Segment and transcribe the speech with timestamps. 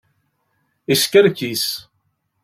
[0.89, 1.63] Yeskerkis.